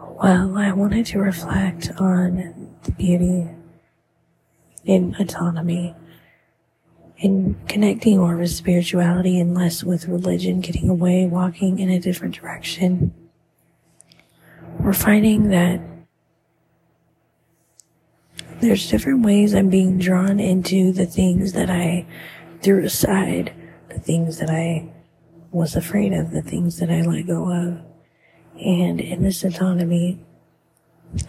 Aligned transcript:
Well, 0.00 0.56
I 0.56 0.72
wanted 0.72 1.06
to 1.06 1.18
reflect 1.18 1.90
on 1.98 2.76
the 2.84 2.92
beauty 2.92 3.48
in 4.84 5.16
autonomy, 5.18 5.94
in 7.18 7.56
connecting 7.66 8.18
more 8.18 8.36
with 8.36 8.50
spirituality 8.50 9.40
and 9.40 9.54
less 9.54 9.82
with 9.82 10.06
religion, 10.06 10.60
getting 10.60 10.88
away, 10.88 11.26
walking 11.26 11.80
in 11.80 11.90
a 11.90 11.98
different 11.98 12.36
direction. 12.36 13.12
We're 14.78 14.92
finding 14.92 15.50
that 15.50 15.80
there's 18.60 18.88
different 18.88 19.24
ways 19.24 19.54
I'm 19.54 19.68
being 19.68 19.98
drawn 19.98 20.38
into 20.38 20.92
the 20.92 21.06
things 21.06 21.54
that 21.54 21.70
I 21.70 22.06
threw 22.62 22.84
aside, 22.84 23.52
the 23.88 23.98
things 23.98 24.38
that 24.38 24.50
I 24.50 24.88
was 25.50 25.74
afraid 25.74 26.12
of, 26.12 26.30
the 26.30 26.42
things 26.42 26.78
that 26.78 26.90
I 26.90 27.02
let 27.02 27.26
go 27.26 27.52
of. 27.52 27.80
And 28.54 29.00
in 29.00 29.22
this 29.22 29.44
autonomy, 29.44 30.20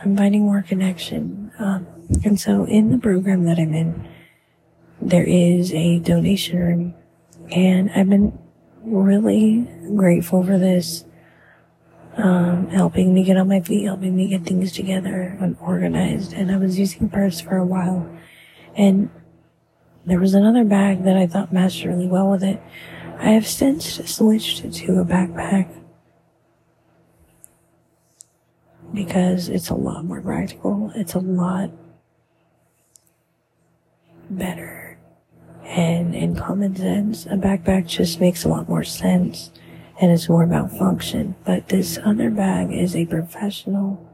I'm 0.02 0.18
finding 0.18 0.44
more 0.44 0.62
connection. 0.62 1.52
Um, 1.60 1.88
and 2.24 2.40
so 2.40 2.66
in 2.66 2.92
the 2.92 2.98
program 2.98 3.46
that 3.46 3.60
I'm 3.60 3.74
in, 3.74 4.08
there 5.02 5.24
is 5.24 5.74
a 5.74 6.00
donation 6.00 6.60
room 6.60 6.94
and 7.52 7.90
I've 7.92 8.10
been 8.10 8.38
really 8.84 9.68
grateful 9.96 10.44
for 10.44 10.58
this 10.58 11.06
um, 12.18 12.68
helping 12.70 13.14
me 13.14 13.24
get 13.24 13.38
on 13.38 13.48
my 13.48 13.62
feet, 13.62 13.86
helping 13.86 14.16
me 14.16 14.28
get 14.28 14.44
things 14.44 14.72
together 14.72 15.38
and 15.40 15.58
organized. 15.62 16.34
And 16.34 16.52
I 16.52 16.58
was 16.58 16.78
using 16.78 17.10
purse 17.10 17.40
for 17.40 17.58
a 17.58 17.66
while. 17.66 18.10
And 18.76 19.10
there 20.06 20.20
was 20.20 20.34
another 20.34 20.64
bag 20.64 21.04
that 21.04 21.16
I 21.16 21.28
thought 21.28 21.54
matched 21.54 21.86
really 21.86 22.08
well 22.08 22.30
with 22.30 22.44
it. 22.44 22.62
I 23.20 23.32
have 23.32 23.48
since 23.48 23.86
switched 24.10 24.72
to 24.74 25.00
a 25.00 25.06
backpack 25.06 25.70
because 29.06 29.48
it's 29.48 29.70
a 29.70 29.74
lot 29.74 30.04
more 30.04 30.20
practical. 30.20 30.92
It's 30.94 31.14
a 31.14 31.20
lot 31.20 31.72
better. 34.30 34.98
And 35.64 36.14
in 36.14 36.36
common 36.36 36.76
sense, 36.76 37.26
a 37.26 37.38
backpack 37.38 37.88
just 37.88 38.20
makes 38.20 38.44
a 38.44 38.50
lot 38.50 38.68
more 38.68 38.84
sense 38.84 39.52
and 40.02 40.12
it's 40.12 40.28
more 40.28 40.44
about 40.44 40.78
function. 40.78 41.36
But 41.46 41.70
this 41.70 41.98
other 42.04 42.30
bag 42.30 42.74
is 42.74 42.94
a 42.94 43.06
professional 43.06 44.06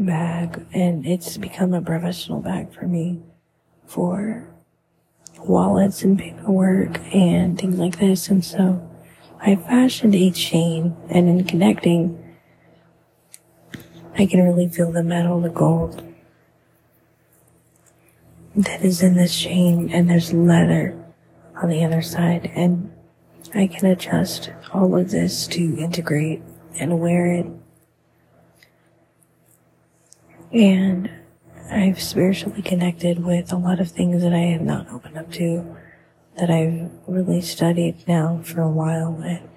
bag 0.00 0.64
and 0.72 1.06
it's 1.06 1.36
become 1.36 1.74
a 1.74 1.82
professional 1.82 2.40
bag 2.40 2.72
for 2.72 2.86
me 2.86 3.20
for 3.84 4.48
wallets 5.40 6.02
and 6.02 6.18
paperwork 6.18 6.98
and 7.14 7.60
things 7.60 7.78
like 7.78 7.98
this. 7.98 8.28
And 8.28 8.42
so 8.42 8.95
I 9.40 9.56
fashioned 9.56 10.14
a 10.14 10.30
chain 10.30 10.96
and 11.08 11.28
in 11.28 11.44
connecting, 11.44 12.22
I 14.18 14.26
can 14.26 14.42
really 14.42 14.68
feel 14.68 14.90
the 14.92 15.02
metal, 15.02 15.40
the 15.40 15.50
gold 15.50 16.02
that 18.56 18.82
is 18.82 19.02
in 19.02 19.14
this 19.14 19.38
chain 19.38 19.90
and 19.92 20.08
there's 20.08 20.32
leather 20.32 20.98
on 21.62 21.68
the 21.68 21.84
other 21.84 22.00
side 22.02 22.50
and 22.54 22.90
I 23.54 23.66
can 23.66 23.86
adjust 23.86 24.50
all 24.72 24.96
of 24.96 25.10
this 25.10 25.46
to 25.48 25.76
integrate 25.78 26.42
and 26.78 26.98
wear 26.98 27.26
it. 27.26 27.46
And 30.52 31.10
I've 31.70 32.00
spiritually 32.00 32.62
connected 32.62 33.24
with 33.24 33.52
a 33.52 33.56
lot 33.56 33.80
of 33.80 33.90
things 33.90 34.22
that 34.22 34.32
I 34.32 34.38
have 34.38 34.62
not 34.62 34.90
opened 34.90 35.18
up 35.18 35.30
to, 35.32 35.76
that 36.38 36.50
I've 36.50 36.90
really 37.06 37.40
studied 37.40 38.06
now 38.06 38.40
for 38.42 38.60
a 38.60 38.70
while 38.70 39.20
and 39.24 39.48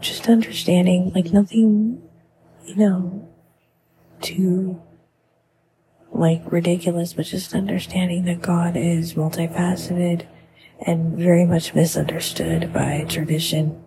just 0.00 0.28
understanding 0.28 1.12
like 1.14 1.32
nothing, 1.32 2.02
you 2.64 2.76
know, 2.76 3.28
too 4.20 4.80
like 6.12 6.50
ridiculous, 6.50 7.12
but 7.12 7.26
just 7.26 7.54
understanding 7.54 8.24
that 8.24 8.40
God 8.40 8.76
is 8.76 9.14
multifaceted 9.14 10.26
and 10.84 11.16
very 11.16 11.44
much 11.44 11.74
misunderstood 11.74 12.72
by 12.72 13.04
tradition. 13.08 13.82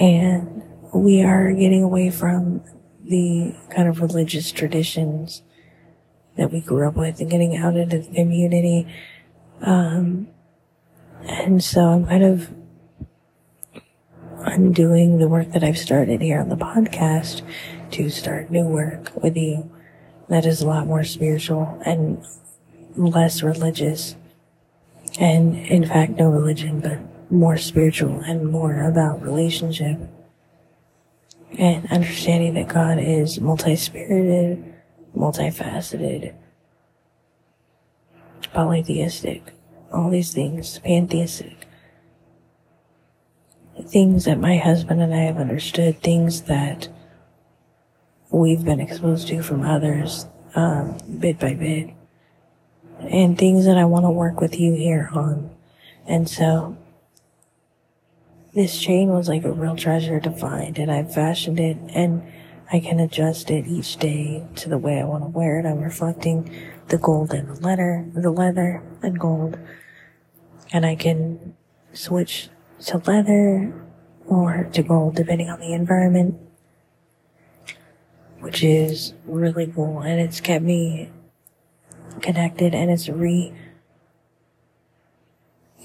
And 0.00 0.62
we 0.94 1.22
are 1.22 1.52
getting 1.52 1.82
away 1.82 2.10
from 2.10 2.62
the 3.04 3.54
kind 3.70 3.88
of 3.88 4.00
religious 4.00 4.52
traditions 4.52 5.42
that 6.36 6.52
we 6.52 6.60
grew 6.60 6.86
up 6.86 6.96
with 6.96 7.20
and 7.20 7.30
getting 7.30 7.56
out 7.56 7.76
into 7.76 7.98
the 7.98 8.14
community. 8.14 8.86
Um, 9.60 10.28
and 11.22 11.62
so 11.62 11.88
I'm 11.88 12.06
kind 12.06 12.24
of 12.24 12.50
undoing 14.40 15.18
the 15.18 15.28
work 15.28 15.52
that 15.52 15.64
I've 15.64 15.78
started 15.78 16.20
here 16.20 16.40
on 16.40 16.48
the 16.48 16.56
podcast 16.56 17.42
to 17.92 18.10
start 18.10 18.50
new 18.50 18.64
work 18.64 19.12
with 19.14 19.36
you. 19.36 19.70
That 20.28 20.46
is 20.46 20.60
a 20.60 20.66
lot 20.66 20.86
more 20.86 21.04
spiritual 21.04 21.80
and 21.84 22.24
less 22.96 23.42
religious. 23.42 24.16
And 25.18 25.56
in 25.56 25.86
fact 25.86 26.12
no 26.12 26.28
religion 26.28 26.80
but 26.80 26.98
more 27.30 27.56
spiritual 27.56 28.20
and 28.20 28.50
more 28.50 28.82
about 28.82 29.22
relationship 29.22 29.98
and 31.58 31.90
understanding 31.90 32.54
that 32.54 32.68
God 32.68 32.98
is 32.98 33.40
multi-spirited, 33.40 34.74
multifaceted, 35.16 36.34
polytheistic, 38.52 39.52
all 39.92 40.10
these 40.10 40.32
things, 40.32 40.78
pantheistic. 40.80 41.66
Things 43.86 44.24
that 44.24 44.38
my 44.38 44.56
husband 44.56 45.00
and 45.00 45.14
I 45.14 45.22
have 45.22 45.38
understood, 45.38 46.02
things 46.02 46.42
that 46.42 46.88
we've 48.30 48.64
been 48.64 48.80
exposed 48.80 49.28
to 49.28 49.42
from 49.42 49.62
others, 49.62 50.26
um, 50.54 50.98
bit 51.20 51.38
by 51.38 51.54
bit 51.54 51.94
and 53.00 53.38
things 53.38 53.64
that 53.66 53.78
I 53.78 53.84
want 53.84 54.04
to 54.04 54.10
work 54.10 54.40
with 54.40 54.58
you 54.58 54.74
here 54.74 55.08
on. 55.12 55.50
And 56.06 56.28
so 56.28 56.76
this 58.54 58.78
chain 58.78 59.10
was 59.10 59.28
like 59.28 59.44
a 59.44 59.52
real 59.52 59.76
treasure 59.76 60.20
to 60.20 60.30
find 60.30 60.78
and 60.78 60.90
I 60.90 61.04
fashioned 61.04 61.60
it 61.60 61.76
and 61.94 62.22
I 62.72 62.80
can 62.80 62.98
adjust 62.98 63.50
it 63.50 63.66
each 63.66 63.96
day 63.96 64.46
to 64.56 64.68
the 64.68 64.78
way 64.78 65.00
I 65.00 65.04
want 65.04 65.24
to 65.24 65.28
wear 65.28 65.58
it. 65.58 65.66
I'm 65.66 65.80
reflecting 65.80 66.54
the 66.88 66.98
gold 66.98 67.32
and 67.32 67.48
the 67.48 67.60
leather, 67.60 68.06
the 68.14 68.30
leather 68.30 68.82
and 69.02 69.18
gold. 69.18 69.58
And 70.72 70.84
I 70.84 70.94
can 70.94 71.54
switch 71.92 72.48
to 72.86 72.98
leather 72.98 73.72
or 74.26 74.68
to 74.72 74.82
gold 74.82 75.14
depending 75.14 75.48
on 75.48 75.60
the 75.60 75.72
environment, 75.72 76.38
which 78.40 78.62
is 78.62 79.14
really 79.26 79.66
cool. 79.66 80.00
And 80.00 80.20
it's 80.20 80.40
kept 80.40 80.64
me 80.64 81.10
connected 82.20 82.74
and 82.74 82.90
it's 82.90 83.08
re 83.08 83.52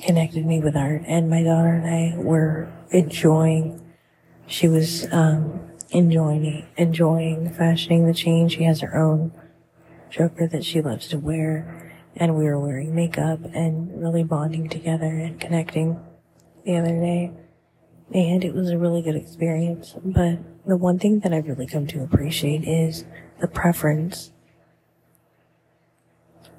connected 0.04 0.46
me 0.46 0.60
with 0.60 0.76
art 0.76 1.04
and 1.08 1.30
my 1.30 1.44
daughter 1.44 1.70
and 1.70 1.88
I 1.88 2.18
were 2.18 2.70
enjoying 2.90 3.80
she 4.48 4.68
was 4.68 5.08
um 5.14 5.62
enjoying 5.92 6.66
enjoying 6.76 7.54
fashioning 7.54 8.08
the 8.08 8.14
chain. 8.14 8.50
She 8.50 8.64
has 8.64 8.82
her 8.82 8.98
own 8.98 9.32
choker 10.14 10.48
that 10.48 10.64
she 10.64 10.80
loves 10.80 11.08
to 11.08 11.18
wear 11.18 11.92
and 12.16 12.36
we 12.36 12.46
were 12.46 12.60
wearing 12.60 12.94
makeup 12.94 13.40
and 13.54 14.00
really 14.00 14.24
bonding 14.24 14.70
together 14.70 15.08
and 15.08 15.40
connecting 15.40 16.00
the 16.66 16.78
other 16.78 17.00
day. 17.00 17.32
And 18.14 18.44
it 18.46 18.54
was 18.54 18.70
a 18.70 18.78
really 18.78 19.02
good 19.02 19.16
experience. 19.16 19.96
But 20.06 20.38
the 20.68 20.78
one 20.78 21.00
thing 21.00 21.22
that 21.22 21.34
I've 21.34 21.48
really 21.48 21.66
come 21.66 21.88
to 21.88 22.04
appreciate 22.04 22.64
is 22.64 23.06
the 23.40 23.48
preference 23.48 24.32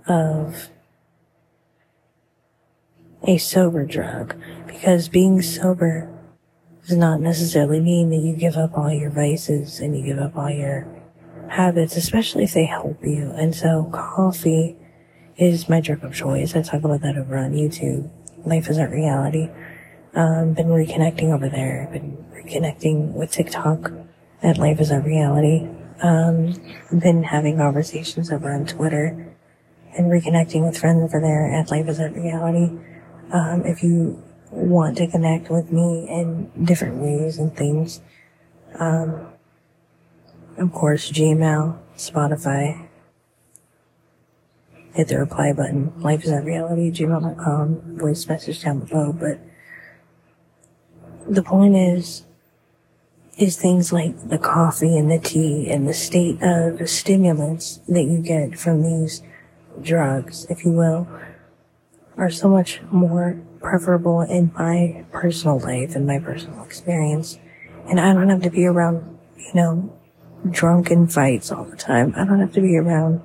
of 0.09 0.69
a 3.23 3.39
sober 3.39 3.87
drug 3.87 4.35
because 4.67 5.09
being 5.09 5.41
sober 5.41 6.11
does 6.87 6.97
not 6.97 7.21
necessarily 7.21 7.81
mean 7.81 8.11
that 8.11 8.17
you 8.17 8.35
give 8.35 8.57
up 8.57 8.77
all 8.77 8.93
your 8.93 9.11
vices 9.11 9.79
and 9.79 9.97
you 9.97 10.05
give 10.05 10.19
up 10.19 10.37
all 10.37 10.51
your 10.51 10.87
habits, 11.55 11.97
especially 11.97 12.45
if 12.45 12.53
they 12.53 12.67
help 12.67 12.99
you. 13.05 13.31
And 13.37 13.55
so 13.55 13.89
coffee 13.93 14.77
is 15.37 15.69
my 15.69 15.81
drug 15.81 16.05
of 16.05 16.15
choice. 16.15 16.55
I 16.55 16.63
talk 16.63 16.83
about 16.83 17.01
that 17.03 17.17
over 17.17 17.37
on 17.37 17.53
YouTube. 17.53 18.11
Life 18.45 18.69
is 18.69 18.79
Art 18.79 18.91
Reality. 18.91 19.49
Um, 20.15 20.55
been 20.55 20.67
reconnecting 20.67 21.33
over 21.33 21.49
there. 21.49 21.89
Been 21.93 22.25
reconnecting 22.35 23.13
with 23.13 23.31
TikTok 23.31 23.93
at 24.43 24.59
Life 24.59 24.81
is 24.81 24.91
Art 24.91 25.05
Reality. 25.05 25.69
Um, 26.03 26.55
been 26.99 27.23
having 27.23 27.57
conversations 27.57 28.33
over 28.33 28.51
on 28.53 28.67
Twitter 28.67 29.37
and 29.97 30.07
reconnecting 30.07 30.67
with 30.67 30.77
friends 30.77 31.03
over 31.05 31.21
there 31.21 31.53
at 31.55 31.71
Life 31.71 31.89
is 31.89 32.01
Art 32.01 32.15
Reality. 32.15 32.77
Um, 33.33 33.63
if 33.65 33.83
you 33.83 34.23
want 34.51 34.99
to 34.99 35.07
connect 35.07 35.51
with 35.51 35.71
me 35.71 36.07
in 36.09 36.51
different 36.65 36.97
ways 36.97 37.39
and 37.39 37.57
things, 37.57 38.01
um, 38.79 39.34
of 40.59 40.73
course, 40.73 41.11
Gmail, 41.11 41.79
Spotify, 41.97 42.89
hit 44.95 45.09
the 45.09 45.19
reply 45.19 45.53
button, 45.53 45.93
life 46.01 46.25
is 46.25 46.31
art 46.31 46.45
reality, 46.45 46.91
gmail.com, 46.91 47.99
voice 47.99 48.29
message 48.29 48.63
down 48.63 48.81
below, 48.81 49.13
but 49.13 49.39
the 51.29 51.43
point 51.43 51.77
is, 51.77 52.25
is 53.37 53.57
things 53.57 53.93
like 53.93 54.29
the 54.29 54.39
coffee 54.39 54.97
and 54.97 55.11
the 55.11 55.19
tea 55.19 55.69
and 55.69 55.89
the 55.89 55.95
state 55.95 56.41
of 56.41 56.79
the 56.79 56.87
stimulants 56.87 57.81
that 57.89 58.05
you 58.05 58.19
get 58.19 58.59
from 58.59 58.83
these 58.83 59.23
drugs, 59.83 60.47
if 60.49 60.65
you 60.65 60.71
will, 60.71 61.09
are 62.17 62.31
so 62.31 62.49
much 62.49 62.81
more 62.93 63.41
preferable 63.61 64.21
in 64.21 64.53
my 64.57 65.05
personal 65.11 65.59
life 65.59 65.97
and 65.97 66.07
my 66.07 66.21
personal 66.21 66.63
experience. 66.63 67.39
And 67.89 67.99
I 67.99 68.13
don't 68.15 68.29
have 68.29 68.43
to 68.43 68.51
be 68.51 68.67
around, 68.67 69.19
you 69.37 69.55
know, 69.55 69.93
drunken 70.51 71.07
fights 71.07 71.51
all 71.51 71.65
the 71.65 71.77
time. 71.77 72.13
I 72.17 72.25
don't 72.25 72.41
have 72.41 72.53
to 72.55 72.61
be 72.61 72.77
around 72.77 73.23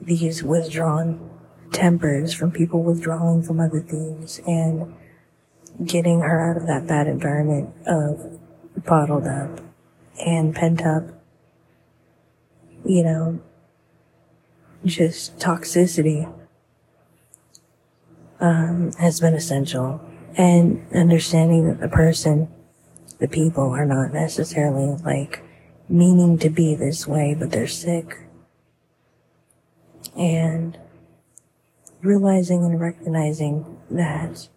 these 0.00 0.42
withdrawn 0.42 1.30
tempers 1.72 2.32
from 2.32 2.50
people 2.50 2.82
withdrawing 2.82 3.42
from 3.42 3.60
other 3.60 3.80
things 3.80 4.40
and 4.46 4.94
getting 5.84 6.20
her 6.20 6.50
out 6.50 6.56
of 6.56 6.66
that 6.66 6.86
bad 6.86 7.06
environment 7.06 7.70
of 7.86 8.38
bottled 8.84 9.26
up 9.26 9.60
and 10.24 10.54
pent 10.54 10.82
up, 10.84 11.04
you 12.84 13.02
know, 13.02 13.40
just 14.84 15.38
toxicity 15.38 16.32
um, 18.40 18.92
has 18.98 19.20
been 19.20 19.34
essential. 19.34 20.00
And 20.36 20.86
understanding 20.94 21.66
that 21.66 21.80
the 21.80 21.88
person, 21.88 22.48
the 23.18 23.28
people 23.28 23.70
are 23.70 23.84
not 23.84 24.12
necessarily 24.12 24.96
like 25.02 25.42
meaning 25.90 26.38
to 26.38 26.48
be 26.48 26.74
this 26.76 27.06
way, 27.06 27.34
but 27.38 27.50
they're 27.50 27.66
sick. 27.66 28.20
And 30.16 30.78
realizing 32.00 32.64
and 32.64 32.80
recognizing 32.80 33.78
that 33.90 34.48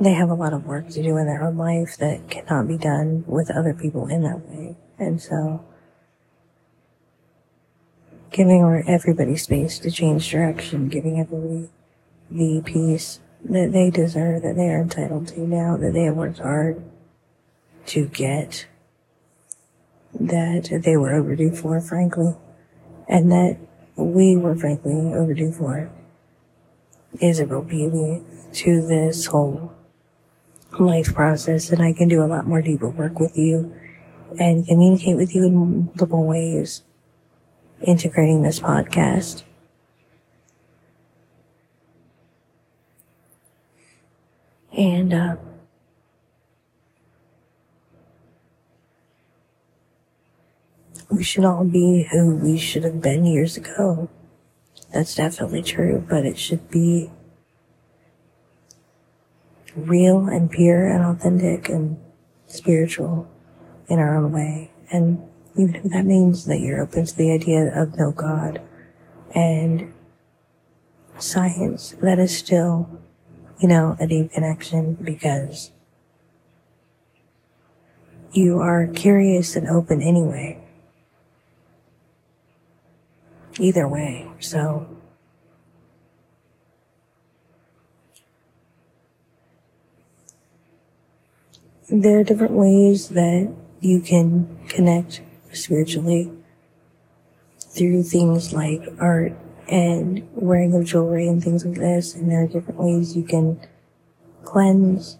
they 0.00 0.12
have 0.12 0.28
a 0.28 0.34
lot 0.34 0.52
of 0.52 0.66
work 0.66 0.88
to 0.88 1.02
do 1.02 1.16
in 1.16 1.26
their 1.26 1.42
own 1.42 1.56
life 1.56 1.96
that 1.98 2.28
cannot 2.28 2.66
be 2.66 2.76
done 2.76 3.24
with 3.28 3.50
other 3.50 3.72
people 3.72 4.08
in 4.08 4.22
that 4.22 4.40
way. 4.48 4.76
And 4.98 5.22
so 5.22 5.64
giving 8.32 8.84
everybody 8.88 9.36
space 9.36 9.78
to 9.78 9.90
change 9.92 10.28
direction, 10.28 10.88
giving 10.88 11.20
everybody 11.20 11.70
the 12.30 12.60
peace 12.64 13.20
that 13.44 13.70
they 13.72 13.90
deserve, 13.90 14.42
that 14.42 14.56
they 14.56 14.68
are 14.70 14.82
entitled 14.82 15.28
to 15.28 15.40
now, 15.40 15.76
that 15.76 15.92
they 15.92 16.02
have 16.02 16.16
worked 16.16 16.38
hard 16.38 16.82
to 17.86 18.06
get, 18.06 18.66
that 20.18 20.80
they 20.84 20.96
were 20.96 21.12
overdue 21.12 21.54
for, 21.54 21.80
frankly, 21.80 22.34
and 23.08 23.30
that 23.30 23.58
we 23.96 24.36
were 24.36 24.54
frankly 24.54 24.92
overdue 25.14 25.52
for, 25.52 25.90
is 27.20 27.38
a 27.38 27.46
real 27.46 27.62
beauty 27.62 28.22
to 28.52 28.86
this 28.86 29.26
whole 29.26 29.72
life 30.78 31.14
process. 31.14 31.70
And 31.70 31.82
I 31.82 31.92
can 31.92 32.08
do 32.08 32.22
a 32.22 32.26
lot 32.26 32.46
more 32.46 32.62
deeper 32.62 32.88
work 32.88 33.20
with 33.20 33.36
you 33.36 33.74
and 34.38 34.66
communicate 34.66 35.16
with 35.16 35.34
you 35.34 35.46
in 35.46 35.84
multiple 35.86 36.24
ways 36.24 36.82
integrating 37.82 38.42
this 38.42 38.60
podcast. 38.60 39.42
And, 44.76 45.14
uh, 45.14 45.36
we 51.10 51.22
should 51.22 51.44
all 51.44 51.64
be 51.64 52.08
who 52.10 52.36
we 52.36 52.58
should 52.58 52.84
have 52.84 53.00
been 53.00 53.24
years 53.24 53.56
ago. 53.56 54.08
That's 54.92 55.14
definitely 55.14 55.62
true, 55.62 56.04
but 56.08 56.24
it 56.24 56.38
should 56.38 56.70
be 56.70 57.10
real 59.76 60.28
and 60.28 60.50
pure 60.50 60.86
and 60.86 61.04
authentic 61.04 61.68
and 61.68 61.98
spiritual 62.46 63.28
in 63.88 63.98
our 63.98 64.16
own 64.16 64.32
way. 64.32 64.70
And 64.90 65.28
even 65.56 65.74
if 65.76 65.82
that 65.92 66.04
means 66.04 66.46
that 66.46 66.60
you're 66.60 66.82
open 66.82 67.06
to 67.06 67.16
the 67.16 67.32
idea 67.32 67.72
of 67.74 67.96
no 67.96 68.10
God 68.12 68.60
and 69.34 69.92
science, 71.18 71.94
that 72.00 72.18
is 72.18 72.36
still, 72.36 72.88
you 73.60 73.68
know, 73.68 73.96
a 74.00 74.06
deep 74.06 74.32
connection 74.32 74.94
because 74.94 75.70
you 78.32 78.58
are 78.58 78.86
curious 78.88 79.54
and 79.56 79.68
open 79.68 80.02
anyway. 80.02 80.63
Either 83.58 83.86
way. 83.86 84.28
So, 84.40 84.88
there 91.88 92.18
are 92.18 92.24
different 92.24 92.54
ways 92.54 93.10
that 93.10 93.52
you 93.80 94.00
can 94.00 94.58
connect 94.68 95.20
spiritually 95.52 96.32
through 97.58 98.02
things 98.02 98.52
like 98.52 98.82
art 98.98 99.32
and 99.68 100.28
wearing 100.32 100.74
of 100.74 100.84
jewelry 100.84 101.28
and 101.28 101.42
things 101.42 101.64
like 101.64 101.78
this. 101.78 102.14
And 102.14 102.30
there 102.30 102.42
are 102.42 102.46
different 102.46 102.80
ways 102.80 103.16
you 103.16 103.24
can 103.24 103.60
cleanse 104.44 105.18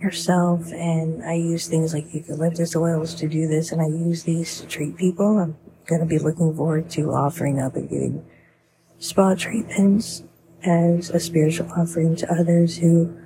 yourself. 0.00 0.72
And 0.72 1.24
I 1.24 1.34
use 1.34 1.66
things 1.68 1.94
like 1.94 2.12
eucalyptus 2.12 2.74
oils 2.76 3.14
to 3.16 3.28
do 3.28 3.46
this. 3.46 3.72
And 3.72 3.80
I 3.80 3.86
use 3.86 4.24
these 4.24 4.60
to 4.60 4.66
treat 4.66 4.96
people. 4.96 5.54
Going 5.86 6.00
to 6.00 6.06
be 6.06 6.18
looking 6.18 6.54
forward 6.54 6.90
to 6.90 7.12
offering 7.12 7.60
up 7.60 7.76
and 7.76 7.88
giving 7.88 8.24
spa 8.98 9.34
treatments 9.34 10.24
as 10.64 11.10
a 11.10 11.20
spiritual 11.20 11.70
offering 11.76 12.16
to 12.16 12.32
others 12.32 12.78
who 12.78 13.16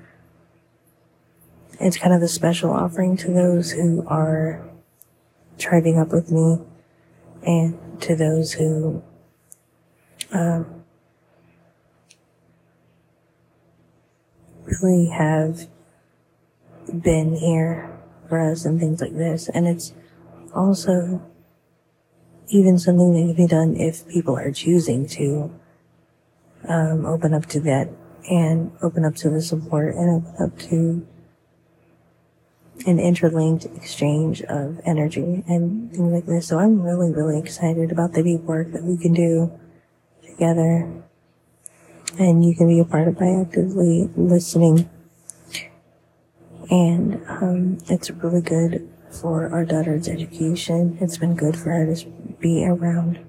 it's 1.81 1.97
kind 1.97 2.12
of 2.15 2.21
a 2.21 2.29
special 2.29 2.71
offering 2.71 3.17
to 3.17 3.33
those 3.33 3.71
who 3.71 4.05
are 4.07 4.69
trading 5.57 5.99
up 5.99 6.12
with 6.12 6.31
me 6.31 6.59
and 7.47 7.79
to 8.03 8.15
those 8.15 8.53
who 8.53 9.03
um, 10.33 10.85
really 14.65 15.07
have 15.07 15.69
been 17.03 17.35
here 17.35 17.91
for 18.29 18.39
us 18.39 18.65
and 18.65 18.79
things 18.79 19.01
like 19.01 19.15
this. 19.15 19.49
And 19.49 19.67
it's 19.67 19.95
also 20.55 21.23
even 22.50 22.79
something 22.79 23.12
that 23.14 23.35
can 23.35 23.44
be 23.44 23.47
done 23.47 23.76
if 23.76 24.06
people 24.08 24.37
are 24.37 24.50
choosing 24.50 25.06
to 25.06 25.50
um, 26.69 27.06
open 27.06 27.32
up 27.32 27.47
to 27.47 27.61
that 27.61 27.88
and 28.29 28.73
open 28.82 29.05
up 29.05 29.14
to 29.17 29.31
the 29.31 29.41
support 29.41 29.94
and 29.94 30.23
open 30.23 30.44
up 30.44 30.58
to 30.58 31.06
an 32.87 32.99
interlinked 32.99 33.66
exchange 33.76 34.42
of 34.42 34.80
energy 34.85 35.45
and 35.47 35.90
things 35.92 36.12
like 36.12 36.26
this. 36.26 36.49
So 36.49 36.59
I'm 36.59 36.83
really, 36.83 37.12
really 37.12 37.38
excited 37.38 37.92
about 37.92 38.12
the 38.12 38.23
deep 38.23 38.42
work 38.42 38.73
that 38.73 38.83
we 38.83 38.97
can 38.97 39.12
do 39.12 39.52
together. 40.25 40.90
And 42.19 42.45
you 42.45 42.54
can 42.54 42.66
be 42.66 42.80
a 42.80 42.85
part 42.85 43.07
of 43.07 43.19
by 43.19 43.28
actively 43.28 44.11
listening. 44.16 44.90
And 46.71 47.23
um, 47.28 47.78
it's 47.87 48.11
really 48.11 48.42
good 48.42 48.88
for 49.11 49.49
our 49.50 49.64
daughter's 49.64 50.09
education. 50.09 50.99
It's 51.00 51.19
been 51.19 51.35
good 51.35 51.57
for 51.57 51.71
her 51.71 51.95
to 51.95 52.30
be 52.40 52.64
around 52.64 53.20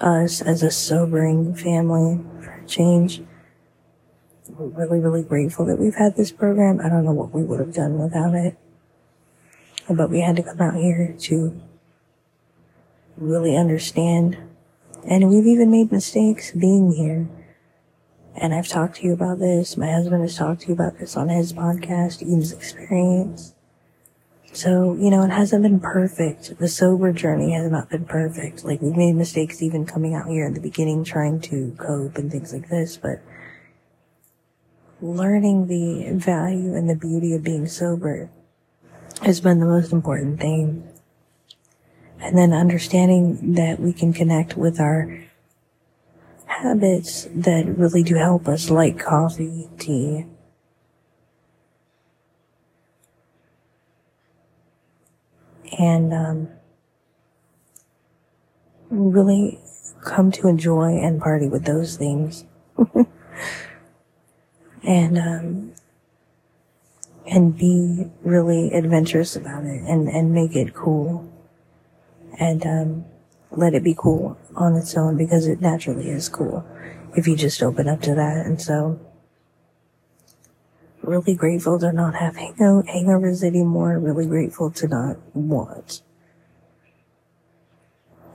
us 0.00 0.40
as 0.40 0.62
a 0.62 0.70
sobering 0.70 1.54
family 1.54 2.24
for 2.40 2.62
change 2.66 3.22
we're 4.48 4.66
really, 4.66 5.00
really 5.00 5.22
grateful 5.22 5.64
that 5.66 5.78
we've 5.78 5.94
had 5.94 6.16
this 6.16 6.30
program. 6.30 6.80
I 6.80 6.88
don't 6.88 7.04
know 7.04 7.12
what 7.12 7.32
we 7.32 7.42
would 7.42 7.60
have 7.60 7.74
done 7.74 7.98
without 7.98 8.34
it. 8.34 8.56
But 9.88 10.10
we 10.10 10.20
had 10.20 10.36
to 10.36 10.42
come 10.42 10.60
out 10.60 10.74
here 10.74 11.14
to 11.20 11.60
really 13.16 13.56
understand. 13.56 14.38
And 15.08 15.28
we've 15.28 15.46
even 15.46 15.70
made 15.70 15.92
mistakes 15.92 16.52
being 16.52 16.92
here. 16.92 17.28
And 18.34 18.54
I've 18.54 18.68
talked 18.68 18.96
to 18.96 19.06
you 19.06 19.12
about 19.12 19.38
this. 19.38 19.76
My 19.76 19.90
husband 19.90 20.22
has 20.22 20.36
talked 20.36 20.62
to 20.62 20.68
you 20.68 20.74
about 20.74 20.98
this 20.98 21.16
on 21.16 21.28
his 21.28 21.52
podcast, 21.52 22.22
Eames 22.22 22.52
Experience. 22.52 23.54
So, 24.56 24.96
you 24.98 25.10
know, 25.10 25.22
it 25.22 25.30
hasn't 25.30 25.64
been 25.64 25.80
perfect. 25.80 26.58
The 26.58 26.66
sober 26.66 27.12
journey 27.12 27.52
has 27.52 27.70
not 27.70 27.90
been 27.90 28.06
perfect. 28.06 28.64
Like, 28.64 28.80
we've 28.80 28.96
made 28.96 29.12
mistakes 29.12 29.60
even 29.60 29.84
coming 29.84 30.14
out 30.14 30.28
here 30.28 30.46
in 30.46 30.54
the 30.54 30.62
beginning, 30.62 31.04
trying 31.04 31.42
to 31.42 31.76
cope 31.78 32.16
and 32.16 32.32
things 32.32 32.54
like 32.54 32.70
this, 32.70 32.96
but 32.96 33.20
learning 35.02 35.66
the 35.66 36.10
value 36.18 36.74
and 36.74 36.88
the 36.88 36.96
beauty 36.96 37.34
of 37.34 37.44
being 37.44 37.66
sober 37.66 38.30
has 39.20 39.42
been 39.42 39.60
the 39.60 39.66
most 39.66 39.92
important 39.92 40.40
thing. 40.40 40.88
And 42.18 42.38
then 42.38 42.54
understanding 42.54 43.56
that 43.56 43.78
we 43.78 43.92
can 43.92 44.14
connect 44.14 44.56
with 44.56 44.80
our 44.80 45.22
habits 46.46 47.28
that 47.30 47.66
really 47.76 48.02
do 48.02 48.14
help 48.14 48.48
us, 48.48 48.70
like 48.70 48.98
coffee, 48.98 49.68
tea. 49.78 50.24
And 55.78 56.12
um, 56.14 56.48
really 58.90 59.60
come 60.02 60.30
to 60.32 60.48
enjoy 60.48 60.96
and 60.98 61.20
party 61.20 61.48
with 61.48 61.64
those 61.64 61.96
things. 61.96 62.44
And 64.88 65.18
um, 65.18 65.72
and 67.26 67.58
be 67.58 68.06
really 68.22 68.72
adventurous 68.72 69.34
about 69.34 69.64
it 69.64 69.82
and, 69.82 70.08
and 70.08 70.32
make 70.32 70.54
it 70.54 70.74
cool 70.74 71.28
and, 72.38 72.64
um, 72.64 73.04
let 73.50 73.74
it 73.74 73.82
be 73.82 73.94
cool 73.96 74.36
on 74.54 74.76
its 74.76 74.96
own 74.96 75.16
because 75.16 75.46
it 75.46 75.60
naturally 75.60 76.08
is 76.08 76.28
cool 76.28 76.64
if 77.16 77.26
you 77.26 77.36
just 77.36 77.62
open 77.62 77.88
up 77.88 78.00
to 78.02 78.14
that. 78.14 78.44
And 78.44 78.60
so 78.60 79.00
really 81.06 81.34
grateful 81.34 81.78
to 81.78 81.92
not 81.92 82.14
have 82.16 82.36
hangovers 82.36 83.42
anymore. 83.42 83.98
Really 83.98 84.26
grateful 84.26 84.70
to 84.72 84.88
not 84.88 85.16
want 85.34 86.02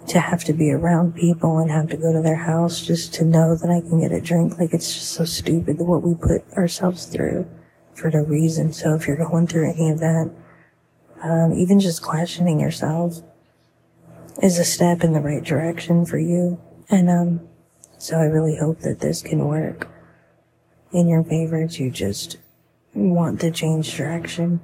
to 0.08 0.20
have 0.20 0.44
to 0.44 0.54
be 0.54 0.72
around 0.72 1.16
people 1.16 1.60
and 1.60 1.72
have 1.72 1.88
to 1.90 1.98
go 1.98 2.12
to 2.12 2.22
their 2.22 2.36
house 2.36 2.86
just 2.86 3.14
to 3.14 3.24
know 3.24 3.56
that 3.56 3.70
I 3.70 3.82
can 3.82 4.02
get 4.02 4.12
a 4.12 4.20
drink. 4.20 4.58
Like 4.60 4.74
it's 4.74 4.94
just 4.94 5.12
so 5.12 5.26
stupid 5.26 5.78
what 5.80 6.02
we 6.04 6.16
put 6.16 6.44
ourselves 6.54 7.06
through 7.06 7.48
for 7.94 8.10
no 8.10 8.24
reason. 8.24 8.74
So 8.74 8.96
if 8.96 9.08
you're 9.08 9.18
going 9.18 9.48
through 9.48 9.72
any 9.72 9.90
of 9.90 10.00
that, 10.00 10.32
um, 11.24 11.54
even 11.54 11.80
just 11.80 12.02
questioning 12.02 12.60
yourself 12.60 13.22
is 14.42 14.58
a 14.58 14.66
step 14.66 15.04
in 15.04 15.14
the 15.14 15.22
right 15.22 15.44
direction 15.44 16.06
for 16.06 16.18
you. 16.18 16.60
And, 16.90 17.10
um, 17.10 17.48
so 17.98 18.18
I 18.18 18.24
really 18.24 18.58
hope 18.58 18.80
that 18.80 19.00
this 19.00 19.22
can 19.22 19.46
work 19.46 19.88
in 20.92 21.08
your 21.08 21.24
favor 21.24 21.68
to 21.68 21.92
just 21.92 22.38
want 22.94 23.40
to 23.42 23.52
change 23.52 23.96
direction 23.96 24.60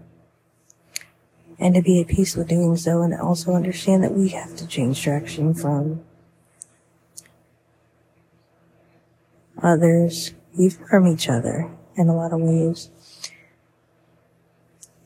and 1.59 1.75
to 1.75 1.81
be 1.81 2.01
at 2.01 2.07
peace 2.07 2.35
with 2.35 2.47
doing 2.47 2.75
so 2.75 3.01
and 3.01 3.13
also 3.13 3.53
understand 3.53 4.03
that 4.03 4.13
we 4.13 4.29
have 4.29 4.55
to 4.55 4.67
change 4.67 5.03
direction 5.03 5.53
from 5.53 6.03
others, 9.61 10.33
even 10.59 10.85
from 10.87 11.07
each 11.07 11.29
other 11.29 11.71
in 11.95 12.07
a 12.07 12.15
lot 12.15 12.31
of 12.31 12.39
ways 12.39 12.89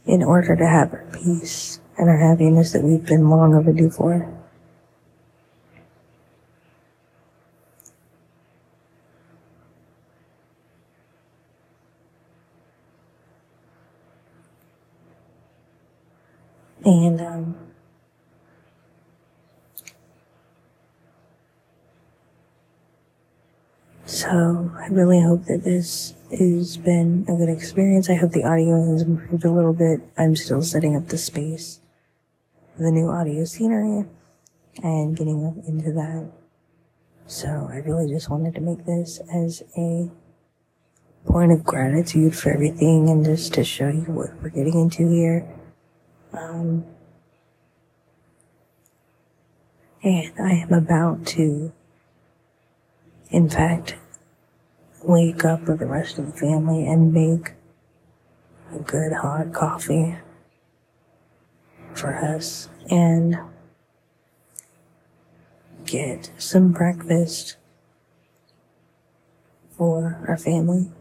in 0.05 0.23
order 0.23 0.55
to 0.55 0.67
have 0.67 0.91
our 0.93 1.05
peace 1.13 1.79
and 1.97 2.09
our 2.09 2.17
happiness 2.17 2.73
that 2.73 2.83
we've 2.83 3.05
been 3.05 3.29
long 3.29 3.53
overdue 3.53 3.89
for. 3.89 4.40
And, 16.91 17.21
um, 17.21 17.55
so 24.05 24.71
I 24.77 24.87
really 24.87 25.21
hope 25.21 25.45
that 25.45 25.63
this 25.63 26.15
has 26.37 26.75
been 26.75 27.25
a 27.29 27.35
good 27.35 27.47
experience. 27.47 28.09
I 28.09 28.15
hope 28.15 28.31
the 28.31 28.43
audio 28.43 28.91
has 28.91 29.03
improved 29.03 29.45
a 29.45 29.51
little 29.51 29.73
bit. 29.73 30.01
I'm 30.17 30.35
still 30.35 30.61
setting 30.61 30.97
up 30.97 31.07
the 31.07 31.17
space 31.17 31.79
the 32.77 32.91
new 32.91 33.09
audio 33.09 33.45
scenery 33.45 34.05
and 34.83 35.15
getting 35.15 35.63
into 35.67 35.91
that. 35.93 36.29
So 37.27 37.69
I 37.71 37.77
really 37.77 38.11
just 38.11 38.29
wanted 38.29 38.55
to 38.55 38.61
make 38.61 38.85
this 38.85 39.21
as 39.33 39.63
a 39.77 40.09
point 41.25 41.51
of 41.51 41.63
gratitude 41.63 42.35
for 42.35 42.51
everything 42.51 43.09
and 43.09 43.23
just 43.23 43.53
to 43.53 43.63
show 43.63 43.87
you 43.87 44.05
what 44.07 44.31
we're 44.41 44.49
getting 44.49 44.79
into 44.79 45.07
here. 45.07 45.47
Um, 46.33 46.85
and 50.03 50.31
I 50.39 50.53
am 50.53 50.73
about 50.73 51.25
to, 51.27 51.71
in 53.29 53.49
fact, 53.49 53.95
wake 55.03 55.43
up 55.43 55.67
with 55.67 55.79
the 55.79 55.85
rest 55.85 56.17
of 56.17 56.27
the 56.27 56.37
family 56.37 56.87
and 56.87 57.13
make 57.13 57.53
a 58.73 58.79
good 58.79 59.13
hot 59.13 59.53
coffee 59.53 60.17
for 61.93 62.15
us 62.15 62.69
and 62.89 63.37
get 65.85 66.31
some 66.37 66.71
breakfast 66.71 67.57
for 69.77 70.23
our 70.27 70.37
family 70.37 70.91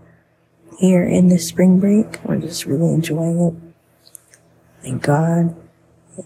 here 0.78 1.04
in 1.04 1.28
this 1.28 1.46
spring 1.46 1.78
break. 1.78 2.22
We're 2.25 2.38
just 2.38 2.66
really 2.66 2.92
enjoying 2.92 3.40
it. 3.40 3.70
Thank 4.82 5.02
God. 5.02 5.56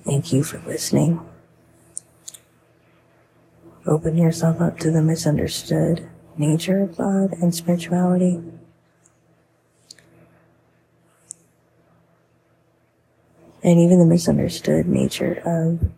Thank 0.04 0.32
you 0.32 0.42
for 0.42 0.58
listening. 0.66 1.20
Open 3.86 4.16
yourself 4.16 4.60
up 4.60 4.78
to 4.80 4.90
the 4.90 5.02
misunderstood 5.02 6.08
nature 6.36 6.80
of 6.80 6.96
God 6.96 7.32
and 7.40 7.54
spirituality. 7.54 8.42
And 13.62 13.80
even 13.80 13.98
the 13.98 14.04
misunderstood 14.04 14.86
nature 14.86 15.42
of 15.44 15.90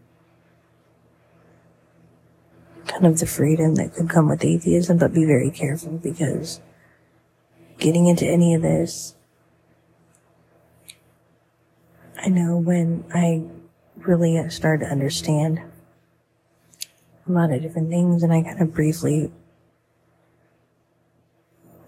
kind 2.87 3.07
of 3.07 3.19
the 3.19 3.27
freedom 3.27 3.75
that 3.75 3.95
could 3.95 4.09
come 4.09 4.29
with 4.29 4.45
atheism, 4.45 4.99
but 4.99 5.13
be 5.13 5.25
very 5.25 5.51
careful 5.51 5.93
because 5.99 6.61
getting 7.79 8.07
into 8.07 8.25
any 8.25 8.55
of 8.55 8.63
this, 8.63 9.16
I 12.27 12.29
know 12.29 12.57
when 12.57 13.05
I 13.15 13.45
really 13.99 14.51
started 14.51 14.85
to 14.85 14.91
understand 14.91 15.61
a 17.29 17.31
lot 17.31 17.53
of 17.53 17.63
different 17.63 17.89
things 17.89 18.25
and 18.25 18.33
I 18.33 18.43
kind 18.43 18.61
of 18.61 18.75
briefly 18.75 19.31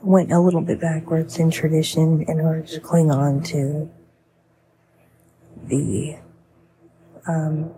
went 0.01 0.31
a 0.31 0.39
little 0.39 0.61
bit 0.61 0.81
backwards 0.81 1.41
in 1.41 1.51
tradition 1.51 2.23
in 2.23 2.39
order 2.39 2.63
to 2.63 2.79
cling 2.79 3.11
on 3.11 3.43
to 3.45 3.91
the 5.65 6.19
um, 7.27 7.75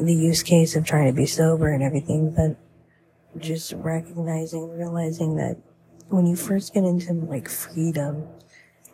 the 0.00 0.12
use 0.12 0.42
case 0.42 0.74
of 0.74 0.84
trying 0.84 1.06
to 1.06 1.16
be 1.16 1.26
sober 1.26 1.72
and 1.72 1.80
everything, 1.80 2.34
but 2.34 2.56
just 3.40 3.72
recognizing, 3.74 4.76
realizing 4.76 5.36
that 5.36 5.58
when 6.08 6.26
you 6.26 6.34
first 6.34 6.74
get 6.74 6.82
into 6.82 7.12
like 7.12 7.48
freedom 7.48 8.26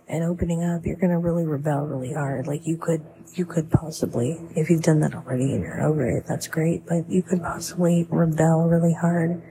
and 0.08 0.22
opening 0.22 0.62
up, 0.62 0.86
you're 0.86 0.96
gonna 0.96 1.18
really 1.18 1.44
rebel 1.44 1.86
really 1.86 2.12
hard. 2.12 2.46
Like 2.46 2.66
you 2.66 2.76
could, 2.76 3.04
you 3.34 3.44
could 3.44 3.70
possibly, 3.70 4.40
if 4.54 4.70
you've 4.70 4.82
done 4.82 5.00
that 5.00 5.14
already 5.14 5.52
and 5.52 5.62
you're 5.62 5.82
over 5.82 6.06
it, 6.06 6.26
that's 6.26 6.46
great, 6.46 6.86
but 6.86 7.10
you 7.10 7.22
could 7.22 7.42
possibly 7.42 8.06
rebel 8.10 8.68
really 8.68 8.94
hard 8.94 9.42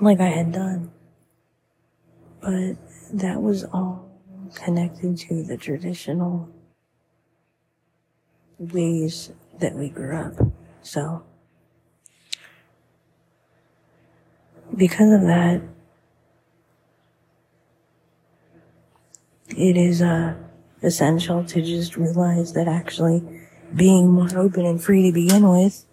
like 0.00 0.20
I 0.20 0.28
had 0.28 0.52
done. 0.52 0.90
But 2.40 2.76
that 3.12 3.40
was 3.40 3.64
all 3.64 4.08
connected 4.54 5.18
to 5.18 5.42
the 5.42 5.56
traditional 5.56 6.48
ways 8.58 9.32
that 9.58 9.74
we 9.74 9.88
grew 9.88 10.16
up. 10.16 10.34
So, 10.82 11.24
because 14.76 15.12
of 15.12 15.22
that, 15.22 15.62
it 19.50 19.76
is 19.76 20.02
uh, 20.02 20.34
essential 20.82 21.44
to 21.44 21.62
just 21.62 21.96
realize 21.96 22.52
that 22.54 22.68
actually 22.68 23.22
being 23.74 24.10
more 24.10 24.28
open 24.36 24.64
and 24.64 24.82
free 24.82 25.02
to 25.06 25.12
begin 25.12 25.48
with 25.48 25.86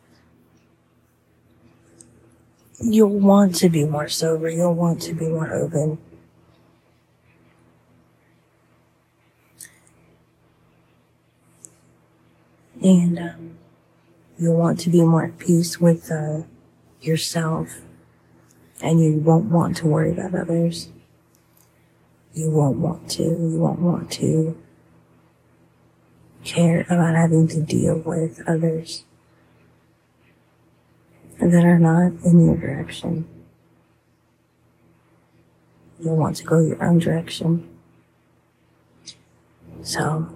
you'll 2.83 3.19
want 3.19 3.55
to 3.55 3.69
be 3.69 3.85
more 3.85 4.09
sober. 4.09 4.49
You'll 4.49 4.75
want 4.75 5.01
to 5.03 5.13
be 5.13 5.27
more 5.27 5.51
open. 5.53 5.97
And 12.81 13.17
um, 13.17 13.57
you'll 14.37 14.57
want 14.57 14.79
to 14.81 14.89
be 14.89 15.01
more 15.01 15.25
at 15.25 15.37
peace 15.37 15.79
with 15.79 16.11
uh, 16.11 16.41
yourself. 17.01 17.81
And 18.81 18.99
you 18.99 19.13
won't 19.13 19.45
want 19.45 19.77
to 19.77 19.87
worry 19.87 20.11
about 20.11 20.35
others. 20.35 20.89
You 22.33 22.49
won't 22.49 22.77
want 22.77 23.09
to. 23.11 23.23
You 23.23 23.59
won't 23.59 23.79
want 23.79 24.11
to 24.13 24.57
care 26.43 26.81
about 26.81 27.15
having 27.15 27.47
to 27.49 27.61
deal 27.61 27.97
with 27.99 28.41
others 28.47 29.05
that 31.39 31.63
are 31.63 31.79
not 31.79 32.13
in 32.25 32.45
your 32.45 32.57
direction. 32.57 33.27
You'll 35.99 36.17
want 36.17 36.37
to 36.37 36.43
go 36.43 36.59
your 36.59 36.83
own 36.83 36.99
direction. 36.99 37.69
So, 39.83 40.29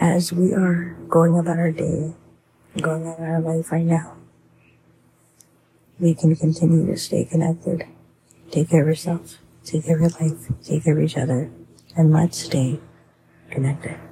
as 0.00 0.32
we 0.32 0.52
are 0.52 0.96
going 1.08 1.38
about 1.38 1.58
our 1.58 1.72
day, 1.72 2.14
going 2.80 3.02
about 3.02 3.20
our 3.20 3.40
life 3.40 3.72
right 3.72 3.84
now, 3.84 4.16
we 5.98 6.14
can 6.14 6.36
continue 6.36 6.86
to 6.86 6.96
stay 6.96 7.24
connected. 7.24 7.84
Take 8.50 8.70
care 8.70 8.82
of 8.82 8.88
yourself, 8.88 9.38
take 9.68 9.84
care 9.84 9.96
of 9.96 10.00
your 10.00 10.10
life, 10.20 10.48
take 10.64 10.84
care 10.84 10.96
of 10.96 11.04
each 11.04 11.16
other, 11.18 11.50
and 11.96 12.12
let's 12.12 12.38
stay 12.38 12.80
connected. 13.50 14.07